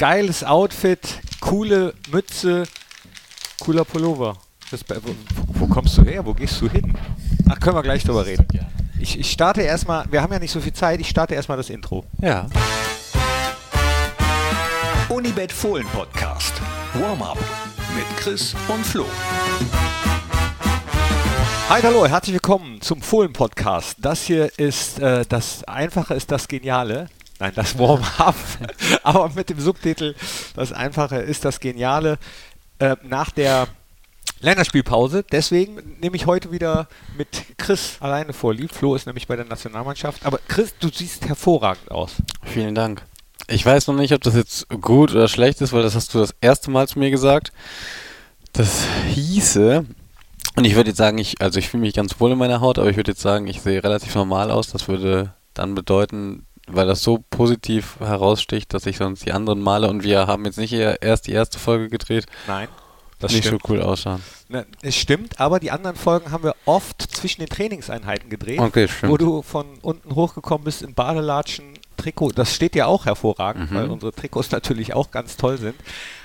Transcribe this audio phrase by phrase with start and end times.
[0.00, 2.62] geiles Outfit, coole Mütze,
[3.60, 4.38] cooler Pullover.
[4.70, 5.14] Das, wo,
[5.48, 6.24] wo kommst du her?
[6.24, 6.96] Wo gehst du hin?
[7.50, 8.46] Ach, können wir gleich drüber reden.
[8.98, 11.68] Ich, ich starte erstmal, wir haben ja nicht so viel Zeit, ich starte erstmal das
[11.68, 12.06] Intro.
[12.22, 12.46] Ja.
[15.10, 16.54] Unibet Fohlen Podcast.
[16.94, 17.36] Warm-up
[17.94, 19.04] mit Chris und Flo.
[21.68, 23.98] Hi, hallo, herzlich willkommen zum Fohlen Podcast.
[24.00, 27.10] Das hier ist äh, das Einfache ist das Geniale.
[27.40, 28.36] Nein, das Warm-up.
[29.02, 30.14] Aber mit dem Subtitel
[30.54, 32.18] Das Einfache ist das Geniale.
[32.78, 33.66] Äh, nach der
[34.40, 35.24] Länderspielpause.
[35.30, 38.72] Deswegen nehme ich heute wieder mit Chris alleine vorlieb.
[38.72, 40.24] Flo ist nämlich bei der Nationalmannschaft.
[40.24, 42.16] Aber Chris, du siehst hervorragend aus.
[42.44, 43.02] Vielen Dank.
[43.48, 46.18] Ich weiß noch nicht, ob das jetzt gut oder schlecht ist, weil das hast du
[46.18, 47.52] das erste Mal zu mir gesagt.
[48.52, 49.84] Das hieße,
[50.56, 52.78] und ich würde jetzt sagen, ich, also ich fühle mich ganz wohl in meiner Haut,
[52.78, 54.70] aber ich würde jetzt sagen, ich sehe relativ normal aus.
[54.70, 59.88] Das würde dann bedeuten, weil das so positiv heraussticht, dass ich sonst die anderen Male
[59.88, 62.26] und wir haben jetzt nicht erst die erste Folge gedreht.
[62.46, 62.68] Nein.
[63.20, 63.62] Das nicht stimmt.
[63.66, 64.22] so cool ausschauen.
[64.48, 68.88] Ne, es stimmt, aber die anderen Folgen haben wir oft zwischen den Trainingseinheiten gedreht, okay,
[69.02, 72.32] wo du von unten hochgekommen bist in Badelatschen, Trikot.
[72.32, 73.74] Das steht ja auch hervorragend, mhm.
[73.74, 75.76] weil unsere Trikots natürlich auch ganz toll sind.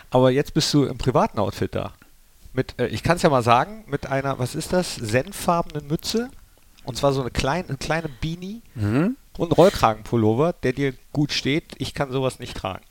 [0.10, 1.94] Aber jetzt bist du im privaten Outfit da.
[2.54, 6.30] Mit, äh, ich kann es ja mal sagen, mit einer, was ist das, senffarbenen Mütze.
[6.86, 9.18] Und zwar so eine kleine, eine kleine Beanie mhm.
[9.38, 11.74] Und Rollkragenpullover, der dir gut steht.
[11.78, 12.84] Ich kann sowas nicht tragen.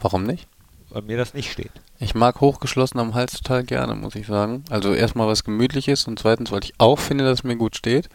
[0.00, 0.48] Warum nicht?
[0.90, 1.72] Weil mir das nicht steht.
[1.98, 4.64] Ich mag hochgeschlossen am Hals total gerne, muss ich sagen.
[4.70, 8.08] Also erstmal was gemütliches und zweitens, weil ich auch finde, dass es mir gut steht.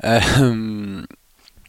[0.00, 1.06] Ähm,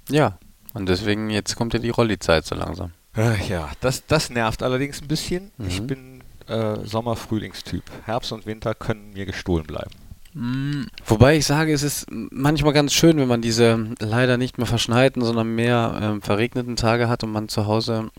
[0.09, 0.37] ja,
[0.73, 2.91] und deswegen, jetzt kommt ja die Rolli-Zeit so langsam.
[3.17, 5.51] Äh, ja, das, das nervt allerdings ein bisschen.
[5.57, 5.67] Mhm.
[5.67, 7.83] Ich bin äh, Sommer-Frühlingstyp.
[8.03, 9.91] Herbst und Winter können mir gestohlen bleiben.
[10.35, 10.87] Mhm.
[11.05, 15.23] Wobei ich sage, es ist manchmal ganz schön, wenn man diese leider nicht mehr verschneiten,
[15.23, 18.11] sondern mehr äh, verregneten Tage hat und man zu Hause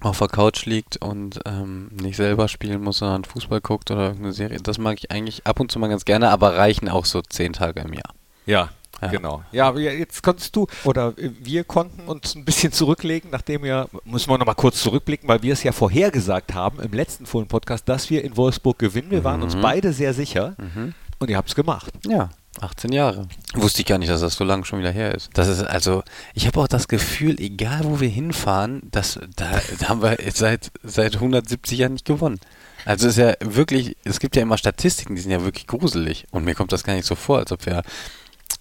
[0.00, 4.32] auf der Couch liegt und ähm, nicht selber spielen muss, sondern Fußball guckt oder irgendeine
[4.32, 4.58] Serie.
[4.62, 7.52] Das mag ich eigentlich ab und zu mal ganz gerne, aber reichen auch so zehn
[7.52, 8.14] Tage im Jahr.
[8.46, 8.70] Ja,
[9.02, 9.08] ja.
[9.08, 9.42] Genau.
[9.50, 14.38] Ja, jetzt konntest du oder wir konnten uns ein bisschen zurücklegen, nachdem wir, müssen wir
[14.38, 18.36] nochmal kurz zurückblicken, weil wir es ja vorhergesagt haben im letzten Fohlen-Podcast, dass wir in
[18.36, 19.10] Wolfsburg gewinnen.
[19.10, 19.60] Wir waren uns mhm.
[19.60, 20.94] beide sehr sicher mhm.
[21.22, 21.92] Und ihr habt es gemacht.
[22.06, 22.30] Ja.
[22.60, 23.28] 18 Jahre.
[23.54, 25.30] Wusste ich gar nicht, dass das so lange schon wieder her ist.
[25.32, 26.02] Das ist also,
[26.34, 30.70] ich habe auch das Gefühl, egal wo wir hinfahren, dass, da, da haben wir seit,
[30.82, 32.40] seit 170 Jahren nicht gewonnen.
[32.84, 36.26] Also es ist ja wirklich, es gibt ja immer Statistiken, die sind ja wirklich gruselig.
[36.30, 37.82] Und mir kommt das gar nicht so vor, als ob wir.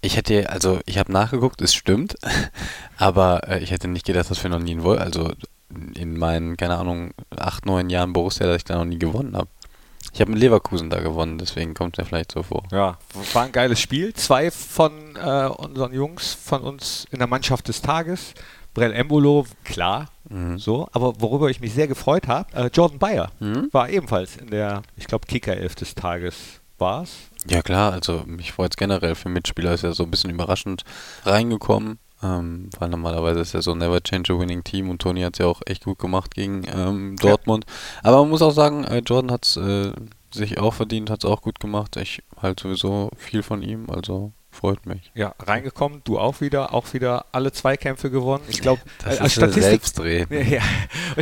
[0.03, 2.15] Ich hätte, also ich habe nachgeguckt, es stimmt,
[2.97, 5.31] aber äh, ich hätte nicht gedacht, dass wir noch nie in Woll, also
[5.95, 9.49] in meinen, keine Ahnung, acht, neun Jahren Borussia, dass ich da noch nie gewonnen habe.
[10.13, 12.63] Ich habe mit Leverkusen da gewonnen, deswegen kommt er vielleicht so vor.
[12.71, 12.97] Ja,
[13.33, 14.13] war ein geiles Spiel.
[14.13, 18.33] Zwei von äh, unseren Jungs von uns in der Mannschaft des Tages.
[18.73, 20.57] Brell Embolo, klar, mhm.
[20.57, 20.87] so.
[20.93, 23.69] Aber worüber ich mich sehr gefreut habe, äh, Jordan Bayer mhm.
[23.71, 27.15] war ebenfalls in der, ich glaube, Kicker-Elf des Tages war es.
[27.47, 30.83] Ja klar, also mich freut es generell für Mitspieler, ist ja so ein bisschen überraschend
[31.25, 31.99] reingekommen.
[32.23, 35.39] Ähm, weil normalerweise ist ja so Never Change a Winning Team und Tony hat es
[35.39, 37.65] ja auch echt gut gemacht gegen ähm, Dortmund.
[37.67, 38.09] Ja.
[38.09, 39.91] Aber man muss auch sagen, äh, Jordan hat es äh,
[40.31, 41.97] sich auch verdient, hat es auch gut gemacht.
[41.97, 45.11] Ich halte sowieso viel von ihm, also freut mich.
[45.15, 48.43] Ja, reingekommen, du auch wieder, auch wieder alle Zweikämpfe gewonnen.
[48.47, 50.25] Ich glaube, das äh, ist Statistik, Selbstdreh.
[50.51, 50.61] Ja,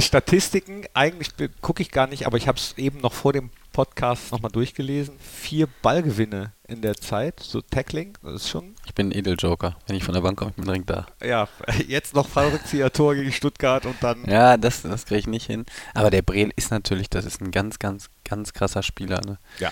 [0.02, 1.30] Statistiken, eigentlich
[1.62, 5.16] gucke ich gar nicht, aber ich habe es eben noch vor dem Podcast nochmal durchgelesen.
[5.20, 8.76] Vier Ballgewinne in der Zeit, so Tackling, das ist schon.
[8.86, 9.78] Ich bin ein Edeljoker.
[9.88, 11.08] Wenn ich von der Bank komme, ich bin direkt da.
[11.24, 11.48] Ja,
[11.88, 14.26] jetzt noch Fallrückzieher-Tor gegen Stuttgart und dann.
[14.26, 15.66] Ja, das, das kriege ich nicht hin.
[15.94, 19.22] Aber der Breel ist natürlich, das ist ein ganz, ganz, ganz krasser Spieler.
[19.26, 19.38] Ne?
[19.60, 19.72] Ja.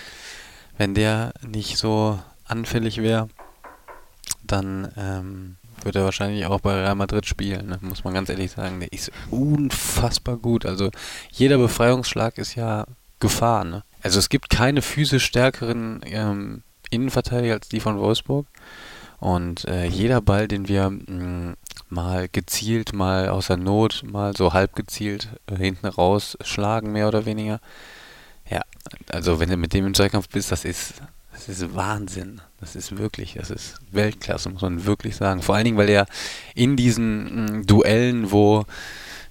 [0.78, 3.28] Wenn der nicht so anfällig wäre,
[4.42, 7.78] dann ähm, würde er wahrscheinlich auch bei Real Madrid spielen, ne?
[7.82, 8.80] muss man ganz ehrlich sagen.
[8.80, 10.64] Der ist unfassbar gut.
[10.64, 10.90] Also
[11.30, 12.86] jeder Befreiungsschlag ist ja
[13.20, 13.64] Gefahr.
[13.64, 13.82] Ne?
[14.02, 18.46] Also es gibt keine physisch stärkeren ähm, Innenverteidiger als die von Wolfsburg.
[19.20, 21.56] Und äh, jeder Ball, den wir mh, mm,
[21.88, 27.08] mal gezielt, mal aus der Not, mal so halb gezielt äh, hinten raus schlagen, mehr
[27.08, 27.60] oder weniger.
[28.48, 28.62] Ja,
[29.10, 30.94] also wenn du mit dem im Zweikampf bist, das ist,
[31.32, 32.40] das ist Wahnsinn.
[32.60, 35.42] Das ist wirklich, das ist Weltklasse, muss man wirklich sagen.
[35.42, 36.06] Vor allen Dingen, weil er
[36.54, 38.64] in diesen mh, mm, Duellen, wo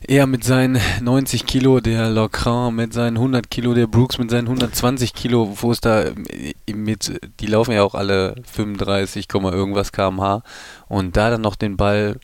[0.08, 4.48] er mit seinen 90 Kilo, der Locran mit seinen 100 Kilo, der Brooks mit seinen
[4.48, 10.42] 120 Kilo, wo es da äh, mit, die laufen ja auch alle 35, irgendwas kmh
[10.88, 12.20] und da dann noch den Ball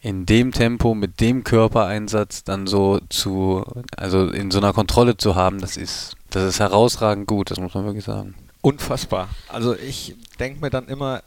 [0.00, 3.64] in dem Tempo, mit dem Körpereinsatz dann so zu,
[3.96, 7.74] also in so einer Kontrolle zu haben, das ist, das ist herausragend gut, das muss
[7.74, 8.34] man wirklich sagen.
[8.60, 9.28] Unfassbar.
[9.48, 11.22] Also ich denke mir dann immer,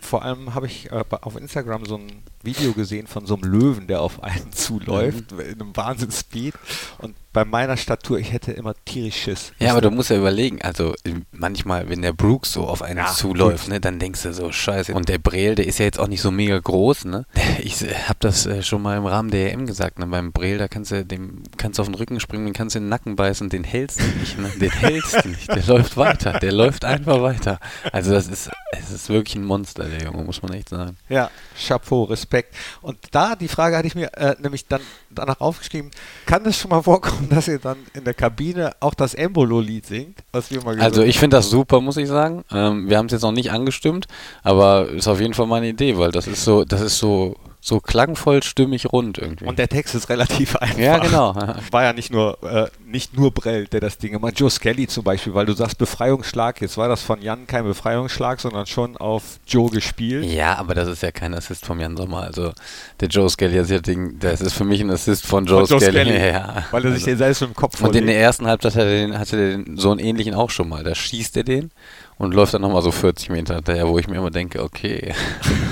[0.00, 3.86] vor allem habe ich äh, auf Instagram so ein Video gesehen von so einem Löwen,
[3.86, 5.40] der auf einen zuläuft, Mhm.
[5.40, 6.54] in einem Wahnsinnsspeed.
[6.98, 9.52] Und bei meiner Statur, ich hätte immer tierisch Schiss.
[9.58, 12.98] Ja, aber du musst ja überlegen, also ähm, manchmal, wenn der Brooks so auf einen
[12.98, 14.94] Ja, zuläuft, ne, dann denkst du so, scheiße.
[14.94, 17.26] Und der Breel, der ist ja jetzt auch nicht so mega groß, ne?
[17.58, 20.06] Ich äh, hab das äh, schon mal im Rahmen der EM gesagt, ne?
[20.06, 22.78] Beim Breel, da kannst du dem kannst du auf den Rücken springen, den kannst du
[22.78, 24.50] in den Nacken beißen, den hältst du nicht, ne?
[24.60, 25.48] Den hältst du nicht.
[25.48, 27.58] Der läuft weiter, der läuft einfach weiter.
[27.90, 30.96] Also das ist, es ist wirklich ein Monster, der Junge, muss man echt sagen.
[31.08, 31.30] Ja,
[31.66, 32.33] Chapeau, Respekt.
[32.82, 35.90] Und da, die Frage hatte ich mir äh, nämlich dann danach aufgeschrieben,
[36.26, 40.18] kann es schon mal vorkommen, dass ihr dann in der Kabine auch das Embolo-Lied singt,
[40.32, 42.44] was wir mal Also gesungen ich finde das super, muss ich sagen.
[42.50, 44.06] Ähm, wir haben es jetzt noch nicht angestimmt,
[44.42, 47.36] aber ist auf jeden Fall meine Idee, weil das ist so, das ist so,
[47.66, 49.46] so klangvoll, stimmig, rund irgendwie.
[49.46, 50.76] Und der Text ist relativ einfach.
[50.76, 51.34] ja, genau.
[51.70, 55.02] War ja nicht nur, äh, nicht nur Brell, der das Ding gemacht Joe Skelly zum
[55.02, 59.38] Beispiel, weil du sagst Befreiungsschlag, jetzt war das von Jan kein Befreiungsschlag, sondern schon auf
[59.46, 60.26] Joe gespielt.
[60.26, 62.24] Ja, aber das ist ja kein Assist vom Jan Sommer.
[62.24, 62.52] Also
[63.00, 65.66] der Joe Skelly, das, ist ja Ding, das ist für mich ein Assist von Joe,
[65.66, 66.10] Von Joe Skelly.
[66.10, 67.06] Skelly, Ja, Weil er sich also.
[67.12, 68.20] den selbst im Kopf Und in der vorlegt.
[68.20, 70.84] ersten Halbzeit hatte, den, hatte den, so einen ähnlichen auch schon mal.
[70.84, 71.70] Da schießt er den
[72.18, 75.14] und läuft dann nochmal so 40 Meter hinterher, wo ich mir immer denke, okay,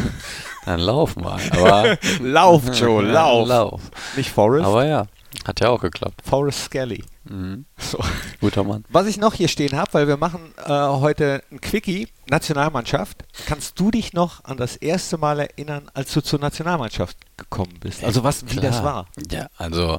[0.64, 1.40] dann lauf mal.
[1.52, 3.48] Aber Lauf, Joe, Ja, lauf.
[3.48, 3.80] lauf.
[4.16, 5.06] Nicht Forrest, Aber ja,
[5.46, 6.22] hat ja auch geklappt.
[6.28, 7.04] Forrest Skelly.
[7.24, 7.64] Mhm.
[7.78, 7.98] So.
[8.40, 8.84] Guter Mann.
[8.88, 13.24] Was ich noch hier stehen habe, weil wir machen äh, heute ein Quickie, Nationalmannschaft.
[13.46, 18.02] Kannst du dich noch an das erste Mal erinnern, als du zur Nationalmannschaft gekommen bist?
[18.04, 19.06] Also was, wie das war?
[19.30, 19.98] Ja, also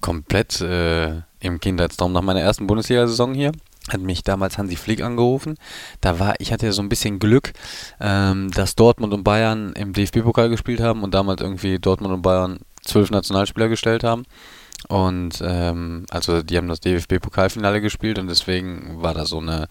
[0.00, 2.12] komplett äh, im Kindheitstraum.
[2.12, 3.52] Nach meiner ersten Bundesliga-Saison hier
[3.90, 5.56] hat mich damals Hansi Flick angerufen.
[6.00, 7.52] Da war, ich hatte ja so ein bisschen Glück,
[8.00, 12.60] ähm, dass Dortmund und Bayern im DFB-Pokal gespielt haben und damals irgendwie Dortmund und Bayern
[12.84, 14.24] zwölf Nationalspieler gestellt haben.
[14.88, 19.68] Und ähm, also die haben das DFB-Pokalfinale gespielt und deswegen war da so eine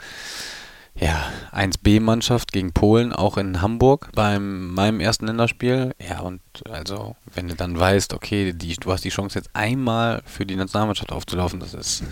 [0.96, 5.96] ja, 1B-Mannschaft gegen Polen, auch in Hamburg beim meinem ersten Länderspiel.
[6.06, 10.22] Ja, und also, wenn du dann weißt, okay, die, du hast die Chance jetzt einmal
[10.26, 12.04] für die Nationalmannschaft aufzulaufen, das ist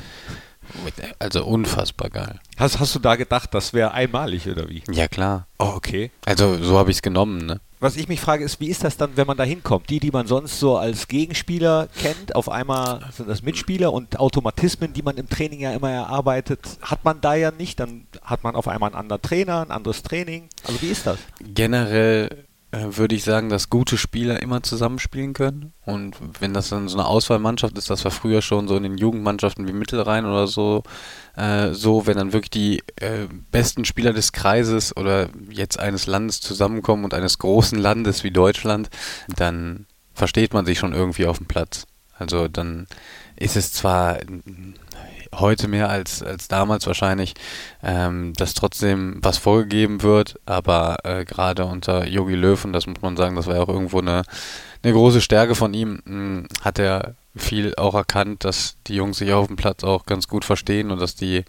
[1.19, 2.39] also unfassbar geil.
[2.57, 4.83] Hast, hast du da gedacht, das wäre einmalig oder wie?
[4.91, 5.47] Ja, klar.
[5.57, 6.11] Oh, okay.
[6.25, 7.59] Also, so habe ich es genommen, ne?
[7.81, 9.89] Was ich mich frage, ist, wie ist das dann, wenn man da hinkommt?
[9.89, 14.91] Die, die man sonst so als Gegenspieler kennt, auf einmal sind das Mitspieler und Automatismen,
[14.91, 17.79] die man im Training ja immer erarbeitet, hat man da ja nicht.
[17.79, 20.49] Dann hat man auf einmal einen anderen Trainer, ein anderes Training.
[20.67, 21.19] Also wie ist das?
[21.41, 25.73] Generell würde ich sagen, dass gute Spieler immer zusammenspielen können.
[25.85, 28.97] Und wenn das dann so eine Auswahlmannschaft ist, das war früher schon so in den
[28.97, 30.83] Jugendmannschaften wie Mittelrhein oder so,
[31.35, 36.41] äh, so, wenn dann wirklich die äh, besten Spieler des Kreises oder jetzt eines Landes
[36.41, 38.89] zusammenkommen und eines großen Landes wie Deutschland,
[39.35, 41.87] dann versteht man sich schon irgendwie auf dem Platz.
[42.19, 42.85] Also dann
[43.35, 44.19] ist es zwar
[45.35, 47.33] heute mehr als, als damals wahrscheinlich,
[47.83, 53.01] ähm, dass trotzdem was vorgegeben wird, aber äh, gerade unter Yogi Löw, und das muss
[53.01, 54.23] man sagen, das war ja auch irgendwo eine,
[54.83, 59.31] eine große Stärke von ihm, mh, hat er viel auch erkannt, dass die Jungs sich
[59.33, 61.45] auf dem Platz auch ganz gut verstehen und dass die,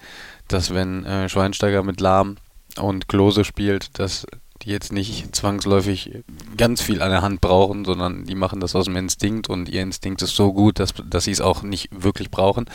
[0.48, 2.36] dass wenn äh, Schweinsteiger mit Lahm
[2.78, 4.26] und Klose spielt, dass
[4.62, 6.22] die jetzt nicht zwangsläufig
[6.56, 9.80] ganz viel an der Hand brauchen, sondern die machen das aus dem Instinkt und ihr
[9.82, 12.66] Instinkt ist so gut, dass, dass sie es auch nicht wirklich brauchen.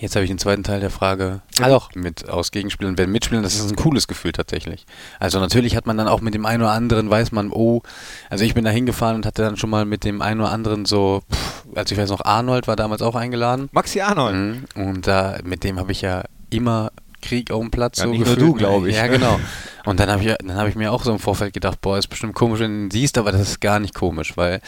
[0.00, 1.40] Jetzt habe ich den zweiten Teil der Frage.
[1.62, 4.84] Ah doch, mit aus Gegenspielern werden mitspielen, das ist ein cooles Gefühl tatsächlich.
[5.18, 7.80] Also natürlich hat man dann auch mit dem einen oder anderen, weiß man, oh,
[8.28, 10.84] also ich bin da hingefahren und hatte dann schon mal mit dem einen oder anderen
[10.84, 13.70] so, pff, also ich weiß noch, Arnold war damals auch eingeladen.
[13.72, 14.36] Maxi Arnold.
[14.36, 14.64] Mhm.
[14.88, 16.90] Und da, mit dem habe ich ja immer
[17.22, 18.50] Krieg auf dem Platz Ja, so nicht nur gefühlt.
[18.50, 19.10] du, glaub ich, Ja, ne?
[19.10, 19.40] genau.
[19.84, 22.08] Und dann habe ich, dann habe ich mir auch so im Vorfeld gedacht, boah, ist
[22.08, 24.60] bestimmt komisch, wenn du ihn siehst, aber das ist gar nicht komisch, weil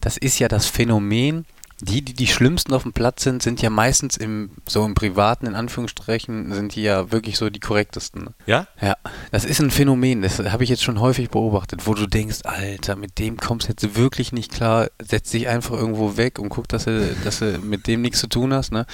[0.00, 1.44] das ist ja das Phänomen,
[1.82, 5.46] die, die die schlimmsten auf dem Platz sind, sind ja meistens im, so im Privaten,
[5.46, 8.34] in Anführungsstrichen, sind die ja wirklich so die korrektesten.
[8.46, 8.66] Ja?
[8.80, 8.96] Ja,
[9.30, 12.96] das ist ein Phänomen, das habe ich jetzt schon häufig beobachtet, wo du denkst, Alter,
[12.96, 16.68] mit dem kommst du jetzt wirklich nicht klar, setz dich einfach irgendwo weg und guck,
[16.68, 18.86] dass du, dass du mit dem nichts zu tun hast, ne?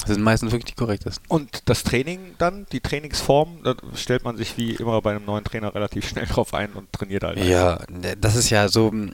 [0.00, 1.24] Das sind meistens wirklich die korrektesten.
[1.28, 5.44] Und das Training dann, die Trainingsform, da stellt man sich wie immer bei einem neuen
[5.44, 7.38] Trainer relativ schnell drauf ein und trainiert halt.
[7.44, 7.80] Ja,
[8.20, 9.12] das ist ja so mh,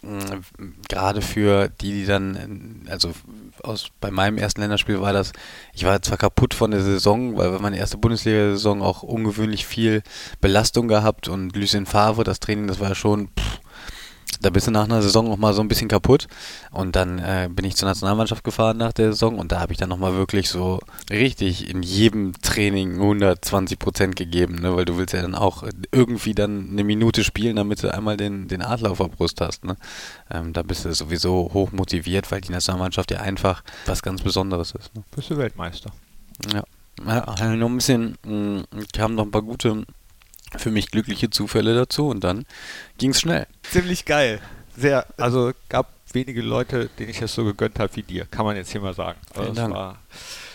[0.88, 3.12] gerade für die, die dann, äh, also
[3.62, 5.32] aus bei meinem ersten Länderspiel war das,
[5.72, 10.02] ich war zwar kaputt von der Saison, weil meine erste Bundesliga-Saison auch ungewöhnlich viel
[10.40, 13.60] Belastung gehabt und Lucien Favre, das Training, das war ja schon, pff,
[14.44, 16.28] da bist du nach einer Saison noch mal so ein bisschen kaputt
[16.70, 19.78] und dann äh, bin ich zur Nationalmannschaft gefahren nach der Saison und da habe ich
[19.78, 24.76] dann noch mal wirklich so richtig in jedem Training 120 Prozent gegeben, ne?
[24.76, 28.48] weil du willst ja dann auch irgendwie dann eine Minute spielen, damit du einmal den,
[28.48, 29.64] den Adler auf der Brust hast.
[29.64, 29.76] Ne?
[30.30, 34.72] Ähm, da bist du sowieso hoch motiviert, weil die Nationalmannschaft ja einfach was ganz Besonderes
[34.72, 34.94] ist.
[34.94, 35.02] Ne?
[35.14, 35.90] Bist du Weltmeister.
[36.52, 36.64] Ja,
[37.06, 39.84] ja noch ein bisschen, mh, kamen noch ein paar gute,
[40.58, 42.44] für mich glückliche Zufälle dazu und dann
[42.98, 43.46] ging es schnell.
[43.70, 44.40] Ziemlich geil.
[44.76, 48.56] sehr, also gab wenige Leute, denen ich das so gegönnt habe wie dir, kann man
[48.56, 49.18] jetzt hier mal sagen.
[49.34, 49.96] Also Vielen Dank.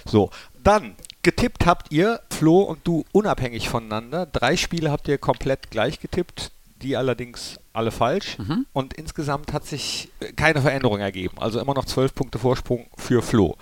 [0.06, 0.30] so.
[0.64, 4.26] Dann getippt habt ihr, Flo und du, unabhängig voneinander.
[4.26, 6.52] Drei Spiele habt ihr komplett gleich getippt,
[6.82, 8.38] die allerdings alle falsch.
[8.38, 8.66] Mhm.
[8.74, 11.38] Und insgesamt hat sich äh, keine Veränderung ergeben.
[11.40, 13.58] Also immer noch zwölf Punkte Vorsprung für Flo.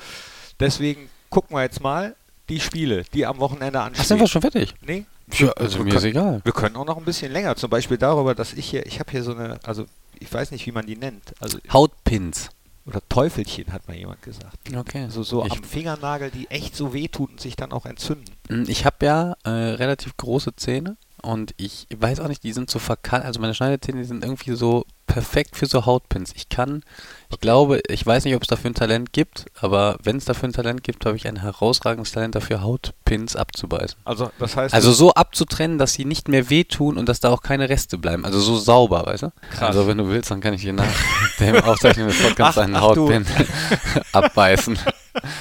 [0.59, 2.15] Deswegen gucken wir jetzt mal
[2.49, 4.05] die Spiele, die am Wochenende Ach, anstehen.
[4.05, 4.73] sind wir schon fertig?
[4.85, 6.41] Nee, Ja, also Wir mir ist können- egal.
[6.43, 7.55] wir können auch noch ein bisschen länger.
[7.55, 9.85] Zum Beispiel darüber, dass ich hier, ich habe hier so eine, also
[10.19, 11.33] ich weiß nicht, wie man die nennt.
[11.39, 12.49] Also, Hautpins.
[12.85, 14.57] oder Teufelchen, hat mal jemand gesagt.
[14.73, 15.03] Okay.
[15.03, 18.33] Also so ich, am Fingernagel, die echt so wehtun und sich dann auch entzünden.
[18.49, 22.69] Mm, Ich habe ja äh, relativ große Zähne und ich weiß auch nicht, die sind
[22.71, 26.31] so verkannt, also meine Schneidezähne, die sind irgendwie so perfekt für so Hautpins.
[26.35, 26.83] Ich kann,
[27.29, 30.49] ich glaube, ich weiß nicht, ob es dafür ein Talent gibt, aber wenn es dafür
[30.49, 33.97] ein Talent gibt, habe ich ein herausragendes Talent dafür, Hautpins abzubeißen.
[34.05, 37.41] Also das heißt, Also so abzutrennen, dass sie nicht mehr wehtun und dass da auch
[37.41, 38.25] keine Reste bleiben.
[38.25, 39.31] Also so sauber, weißt du?
[39.51, 39.69] Krass.
[39.69, 40.85] Also wenn du willst, dann kann ich dir nach
[41.39, 42.81] dem Aufzeichnen des Podcasts einen ach.
[42.81, 43.25] Hautpin
[44.11, 44.77] abbeißen.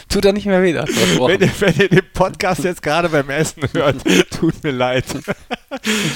[0.09, 3.63] Tut doch nicht mehr weh, wenn ihr, wenn ihr den Podcast jetzt gerade beim Essen
[3.73, 3.97] hört,
[4.31, 5.05] tut mir leid.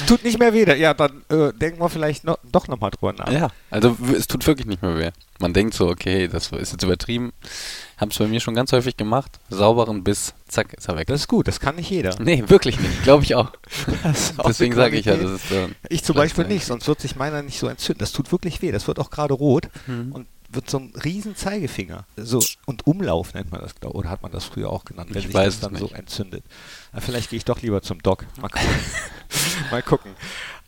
[0.07, 0.65] tut nicht mehr weh.
[0.79, 3.31] Ja, dann äh, denken wir vielleicht noch, doch nochmal drüber nach.
[3.31, 5.11] Ja, also es tut wirklich nicht mehr weh.
[5.39, 7.33] Man denkt so, okay, das ist jetzt übertrieben.
[7.97, 9.39] Haben es bei mir schon ganz häufig gemacht.
[9.51, 11.07] Sauberen Biss, zack, ist er weg.
[11.09, 12.15] Das ist gut, das kann nicht jeder.
[12.19, 13.03] nee, wirklich nicht.
[13.05, 13.51] Glaube ich auch.
[14.39, 17.17] Auch Deswegen sage ich ja, das ist äh, Ich zum Beispiel nicht, sonst wird sich
[17.17, 17.99] meiner nicht so entzünden.
[18.01, 18.73] Das tut wirklich weh.
[18.73, 20.13] Das wird auch gerade rot Mhm.
[20.13, 22.07] und wird so ein riesen Zeigefinger.
[22.17, 25.19] So, und Umlauf nennt man das, glaub- oder hat man das früher auch genannt, wenn
[25.21, 25.95] Ich sich weiß das dann so nicht.
[25.95, 26.45] entzündet.
[26.93, 28.27] Na, vielleicht gehe ich doch lieber zum Doc.
[28.41, 28.69] Mal gucken.
[29.71, 30.13] Mal gucken.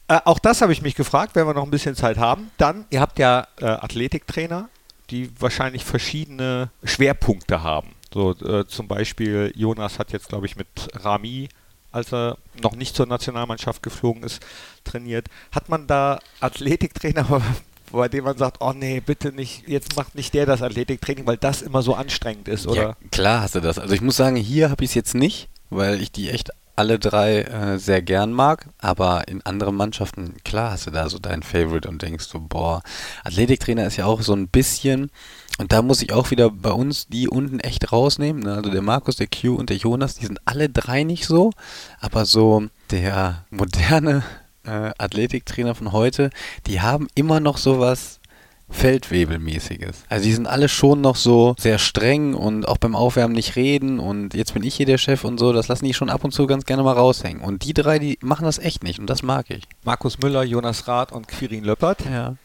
[0.08, 2.50] Äh, auch das habe ich mich gefragt, wenn wir noch ein bisschen Zeit haben.
[2.58, 4.68] Dann, ihr habt ja äh, Athletiktrainer,
[5.10, 7.94] die wahrscheinlich verschiedene Schwerpunkte haben.
[8.12, 11.48] So äh, zum Beispiel Jonas hat jetzt, glaube ich, mit Rami,
[11.92, 14.40] als er noch nicht zur Nationalmannschaft geflogen ist,
[14.84, 15.28] trainiert.
[15.50, 17.42] Hat man da Athletiktrainer,
[17.92, 21.36] bei dem man sagt, oh nee, bitte nicht, jetzt macht nicht der das Athletiktraining, weil
[21.36, 22.82] das immer so anstrengend ist, oder?
[22.82, 23.78] Ja, klar hast du das.
[23.78, 26.98] Also ich muss sagen, hier habe ich es jetzt nicht, weil ich die echt alle
[26.98, 28.66] drei äh, sehr gern mag.
[28.78, 32.82] Aber in anderen Mannschaften, klar hast du da so dein Favorite und denkst so, boah,
[33.24, 35.10] Athletiktrainer ist ja auch so ein bisschen,
[35.58, 38.42] und da muss ich auch wieder bei uns die unten echt rausnehmen.
[38.42, 38.54] Ne?
[38.54, 41.52] Also der Markus, der Q und der Jonas, die sind alle drei nicht so,
[42.00, 44.22] aber so der moderne
[44.64, 46.30] äh, Athletiktrainer von heute,
[46.66, 48.20] die haben immer noch sowas
[48.72, 50.04] Feldwebelmäßiges.
[50.08, 54.00] Also die sind alle schon noch so sehr streng und auch beim Aufwärmen nicht reden
[54.00, 56.32] und jetzt bin ich hier der Chef und so, das lassen die schon ab und
[56.32, 57.42] zu ganz gerne mal raushängen.
[57.42, 59.64] Und die drei, die machen das echt nicht und das mag ich.
[59.84, 61.98] Markus Müller, Jonas Rath und Quirin Löppert.
[62.10, 62.36] Ja.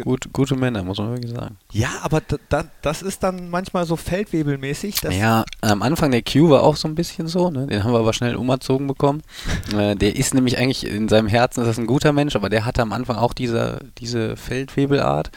[0.00, 1.58] Gut, gute Männer, muss man wirklich sagen.
[1.70, 5.02] Ja, aber da, da, das ist dann manchmal so feldwebelmäßig.
[5.10, 7.66] Ja, am Anfang der Q war auch so ein bisschen so, ne?
[7.66, 9.22] den haben wir aber schnell umerzogen bekommen.
[9.76, 12.64] äh, der ist nämlich eigentlich in seinem Herzen ist das ein guter Mensch, aber der
[12.64, 15.30] hatte am Anfang auch diese, diese Feldwebelart.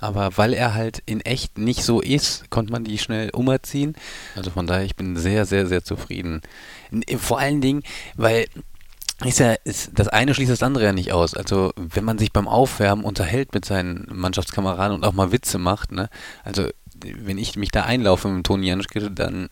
[0.00, 3.94] Aber weil er halt in echt nicht so ist, konnte man die schnell umerziehen.
[4.34, 6.40] Also von daher, ich bin sehr, sehr, sehr zufrieden.
[7.16, 7.84] Vor allen Dingen,
[8.16, 8.46] weil
[9.24, 11.34] ist ja, ist, das eine schließt das andere ja nicht aus.
[11.34, 15.92] Also, wenn man sich beim Aufwärmen unterhält mit seinen Mannschaftskameraden und auch mal Witze macht,
[15.92, 16.08] ne?
[16.44, 19.48] Also, wenn ich mich da einlaufe mit Toni Janschke, dann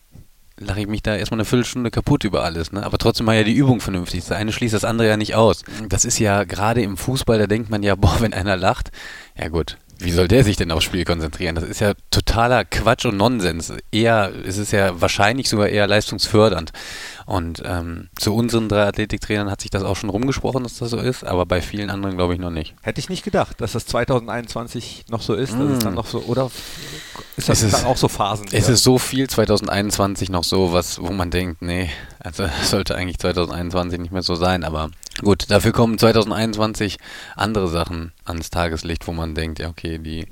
[0.57, 2.83] lache ich mich da erstmal eine Viertelstunde kaputt über alles, ne?
[2.83, 4.21] Aber trotzdem war ja die Übung vernünftig.
[4.21, 5.63] Das eine schließt das andere ja nicht aus.
[5.87, 8.91] Das ist ja gerade im Fußball, da denkt man ja, boah, wenn einer lacht,
[9.37, 11.55] ja gut, wie soll der sich denn aufs Spiel konzentrieren?
[11.55, 13.73] Das ist ja totaler Quatsch und Nonsens.
[13.91, 16.71] Eher, es ist ja wahrscheinlich sogar eher leistungsfördernd.
[17.25, 20.97] Und ähm, zu unseren drei Athletiktrainern hat sich das auch schon rumgesprochen, dass das so
[20.97, 22.73] ist, aber bei vielen anderen glaube ich noch nicht.
[22.81, 25.85] Hätte ich nicht gedacht, dass das 2021 noch so ist, dass es Mm.
[25.85, 26.49] dann noch so, oder
[27.37, 28.47] ist das Es ist- dann auch so Phasen?
[28.51, 31.89] Es ist so viel 2021 noch so, was, wo man denkt, nee,
[32.19, 34.89] also sollte eigentlich 2021 nicht mehr so sein, aber
[35.21, 36.97] gut, dafür kommen 2021
[37.35, 40.27] andere Sachen ans Tageslicht, wo man denkt, ja okay, die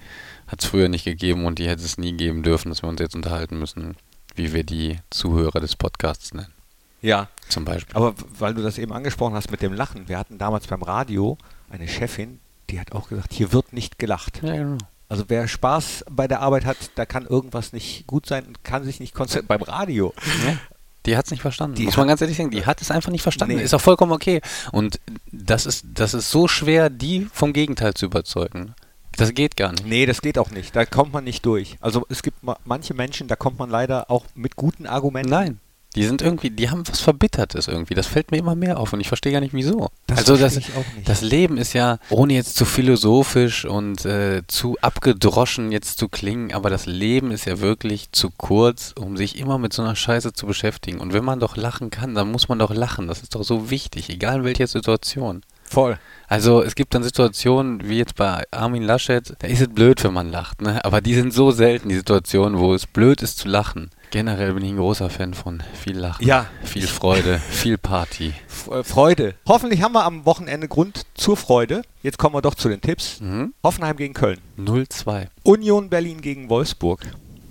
[0.47, 2.99] hat es früher nicht gegeben und die hätte es nie geben dürfen, dass wir uns
[2.99, 3.95] jetzt unterhalten müssen,
[4.35, 6.53] wie wir die Zuhörer des Podcasts nennen,
[7.01, 7.95] ja, zum Beispiel.
[7.95, 11.37] aber weil du das eben angesprochen hast mit dem Lachen, wir hatten damals beim Radio
[11.69, 12.39] eine Chefin,
[12.69, 14.41] die hat auch gesagt, hier wird nicht gelacht.
[14.43, 14.77] ja, genau.
[15.09, 18.83] Also wer Spaß bei der Arbeit hat, da kann irgendwas nicht gut sein und kann
[18.83, 19.47] sich nicht konzentrieren.
[19.47, 20.13] Beim Radio.
[20.45, 20.57] Ja.
[21.07, 21.75] Die hat es nicht verstanden.
[21.75, 23.55] Die Muss hat- man ganz ehrlich sagen, die hat es einfach nicht verstanden.
[23.55, 23.63] Nee.
[23.63, 24.41] Ist auch vollkommen okay.
[24.71, 24.99] Und
[25.31, 28.75] das ist, das ist so schwer, die vom Gegenteil zu überzeugen.
[29.15, 29.85] Das geht gar nicht.
[29.87, 30.75] Nee, das geht auch nicht.
[30.75, 31.77] Da kommt man nicht durch.
[31.81, 35.31] Also es gibt ma manche Menschen, da kommt man leider auch mit guten Argumenten.
[35.31, 35.59] Nein.
[35.97, 37.95] Die sind irgendwie, die haben was Verbittertes irgendwie.
[37.95, 39.89] Das fällt mir immer mehr auf und ich verstehe gar nicht wieso.
[40.05, 41.09] Das also das, verstehe ich auch nicht.
[41.09, 46.53] das Leben ist ja, ohne jetzt zu philosophisch und äh, zu abgedroschen jetzt zu klingen,
[46.53, 50.33] aber das Leben ist ja wirklich zu kurz, um sich immer mit so einer Scheiße
[50.33, 50.99] zu beschäftigen.
[50.99, 53.07] Und wenn man doch lachen kann, dann muss man doch lachen.
[53.07, 55.43] Das ist doch so wichtig, egal in welcher Situation.
[55.69, 55.99] Voll.
[56.27, 60.13] Also es gibt dann Situationen, wie jetzt bei Armin Laschet, da ist es blöd, wenn
[60.13, 60.83] man lacht, ne?
[60.85, 63.89] Aber die sind so selten, die Situationen, wo es blöd ist zu lachen.
[64.11, 66.47] Generell bin ich ein großer Fan von viel Lachen, Ja.
[66.63, 68.33] viel Freude, viel Party.
[68.71, 69.35] Äh, Freude.
[69.47, 71.81] Hoffentlich haben wir am Wochenende Grund zur Freude.
[72.03, 73.19] Jetzt kommen wir doch zu den Tipps.
[73.19, 73.53] Mhm.
[73.63, 74.39] Hoffenheim gegen Köln.
[74.57, 75.27] 0-2.
[75.43, 77.01] Union Berlin gegen Wolfsburg.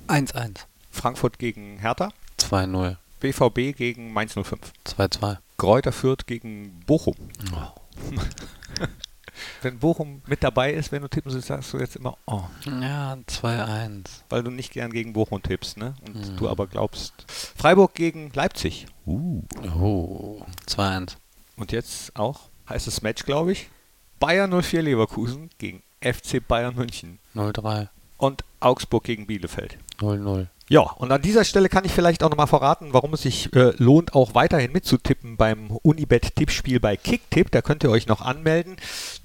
[0.08, 0.66] 1-1.
[0.90, 2.08] Frankfurt gegen Hertha.
[2.38, 2.96] 2-0.
[3.20, 4.72] BVB gegen Mainz 05.
[4.86, 5.36] 2-2.
[5.58, 7.16] Kräuter Fürth gegen Bochum.
[7.52, 7.80] Oh.
[9.62, 13.16] Wenn Bochum mit dabei ist, wenn du tippen sollst, sagst du jetzt immer, oh, Ja,
[13.26, 14.04] 2-1.
[14.28, 15.94] weil du nicht gern gegen Bochum tippst, ne?
[16.06, 16.36] Und Mhm.
[16.36, 17.12] du aber glaubst.
[17.56, 18.86] Freiburg gegen Leipzig.
[19.06, 19.42] Uh.
[19.80, 20.42] Oh.
[20.66, 21.16] 2-1.
[21.56, 23.68] Und jetzt auch heißes Match, glaube ich.
[24.20, 27.18] Bayern 04 Leverkusen gegen FC Bayern München.
[27.34, 27.88] 0-3.
[28.18, 29.78] Und Augsburg gegen Bielefeld.
[29.98, 30.46] 0-0.
[30.68, 33.72] Ja, und an dieser Stelle kann ich vielleicht auch nochmal verraten, warum es sich äh,
[33.78, 37.52] lohnt, auch weiterhin mitzutippen beim Unibet-Tippspiel bei Kicktipp.
[37.52, 38.74] Da könnt ihr euch noch anmelden,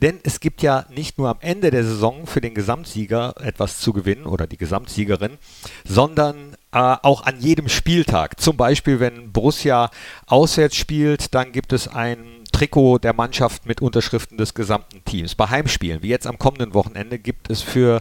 [0.03, 3.91] denn es gibt ja nicht nur am Ende der Saison für den Gesamtsieger etwas zu
[3.91, 5.39] gewinnen oder die Gesamtsiegerin,
[5.83, 8.39] sondern äh, auch an jedem Spieltag.
[8.39, 9.89] Zum Beispiel, wenn Borussia
[10.27, 15.33] auswärts spielt, dann gibt es ein Trikot der Mannschaft mit Unterschriften des gesamten Teams.
[15.33, 17.99] Bei Heimspielen, wie jetzt am kommenden Wochenende, gibt es für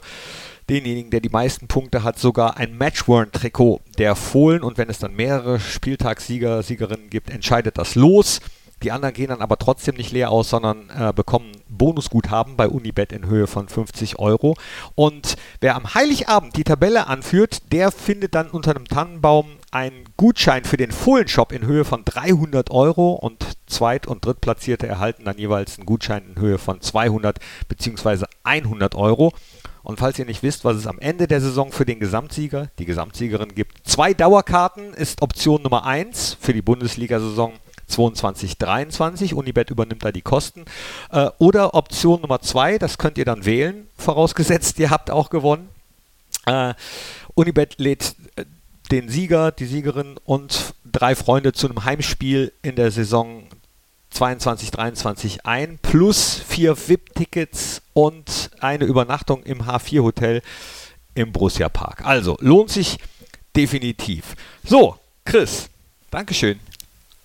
[0.71, 4.63] denjenigen, der die meisten Punkte hat, sogar ein Matchworn-Trikot der Fohlen.
[4.63, 8.41] Und wenn es dann mehrere Spieltagssieger, Siegerinnen gibt, entscheidet das los.
[8.83, 13.13] Die anderen gehen dann aber trotzdem nicht leer aus, sondern äh, bekommen Bonusguthaben bei Unibet
[13.13, 14.57] in Höhe von 50 Euro.
[14.95, 20.65] Und wer am Heiligabend die Tabelle anführt, der findet dann unter einem Tannenbaum einen Gutschein
[20.65, 25.77] für den Fohlenshop in Höhe von 300 Euro und Zweit- und Drittplatzierte erhalten dann jeweils
[25.77, 28.25] einen Gutschein in Höhe von 200 bzw.
[28.45, 29.33] 100 Euro.
[29.83, 32.85] Und falls ihr nicht wisst, was es am Ende der Saison für den Gesamtsieger, die
[32.85, 37.53] Gesamtsiegerin gibt, zwei Dauerkarten ist Option Nummer 1 für die Bundesliga-Saison
[37.91, 39.35] 22-23.
[39.35, 40.65] Unibet übernimmt da die Kosten.
[41.11, 45.69] Äh, oder Option Nummer 2, das könnt ihr dann wählen, vorausgesetzt ihr habt auch gewonnen.
[46.47, 46.75] Äh,
[47.35, 48.45] Unibet lädt äh,
[48.91, 53.45] den Sieger, die Siegerin und drei Freunde zu einem Heimspiel in der Saison
[54.11, 60.43] 22, 23 ein, plus vier VIP-Tickets und eine Übernachtung im H4-Hotel
[61.15, 62.05] im Borussia Park.
[62.05, 62.99] Also lohnt sich
[63.57, 64.37] definitiv.
[64.65, 65.69] So, Chris,
[66.11, 66.59] Dankeschön.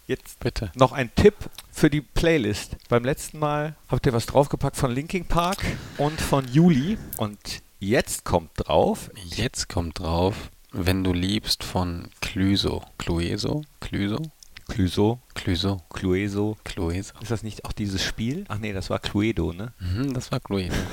[0.08, 0.72] Jetzt Bitte.
[0.76, 1.34] noch ein Tipp
[1.72, 2.76] für die Playlist.
[2.90, 5.58] Beim letzten Mal habt ihr was draufgepackt von Linkin Park
[5.98, 6.98] und von Juli.
[7.18, 7.40] Und
[7.80, 10.36] jetzt kommt drauf, Jetzt kommt drauf,
[10.72, 12.84] wenn du liebst von Clueso.
[13.00, 13.64] Clueso?
[13.80, 14.22] Clueso?
[14.68, 15.82] Clueso, Clueso.
[15.94, 16.58] Clueso.
[16.64, 17.14] Clueso.
[17.22, 18.46] Ist das nicht auch dieses Spiel?
[18.48, 19.74] Ach nee, das war Cluedo, ne?
[19.80, 20.76] Mhm, das war Clueso.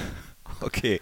[0.62, 1.01] Okay.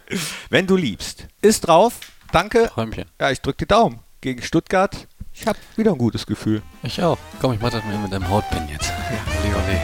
[0.48, 1.26] Wenn du liebst.
[1.42, 1.94] Ist drauf.
[2.32, 2.70] Danke.
[2.72, 3.06] Träumchen.
[3.20, 4.00] Ja, ich drück die Daumen.
[4.20, 5.06] Gegen Stuttgart.
[5.32, 6.62] Ich habe wieder ein gutes Gefühl.
[6.82, 7.18] Ich auch.
[7.40, 8.88] Komm, ich mach das mal mit deinem Hautpin jetzt.
[8.88, 8.94] Ja.
[9.44, 9.80] Ole, ole.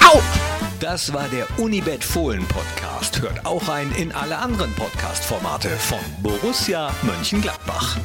[0.00, 0.22] Ciao.
[0.80, 3.20] Das war der Unibet Fohlen Podcast.
[3.20, 7.98] Hört auch rein in alle anderen Podcast-Formate von Borussia Mönchengladbach.